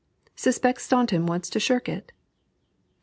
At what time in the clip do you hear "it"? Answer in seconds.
1.87-2.11